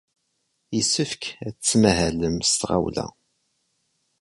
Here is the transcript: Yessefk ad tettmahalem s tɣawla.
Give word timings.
Yessefk 0.75 1.23
ad 1.47 1.55
tettmahalem 1.55 2.35
s 2.49 2.51
tɣawla. 2.59 3.07